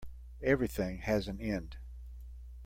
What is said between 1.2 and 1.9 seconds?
an end.